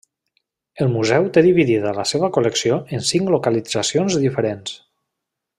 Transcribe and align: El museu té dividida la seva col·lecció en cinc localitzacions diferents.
El 0.85 0.89
museu 0.93 1.27
té 1.35 1.43
dividida 1.49 1.93
la 1.99 2.07
seva 2.13 2.31
col·lecció 2.39 2.81
en 2.99 3.07
cinc 3.13 3.33
localitzacions 3.37 4.21
diferents. 4.27 4.77